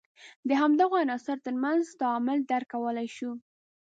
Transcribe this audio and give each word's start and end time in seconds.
د 0.47 0.49
همدغو 0.61 0.95
عناصر 1.03 1.37
تر 1.45 1.55
منځ 1.63 1.83
تعامل 2.01 2.39
درک 2.49 2.67
کولای 2.73 3.07
شو. 3.15 3.31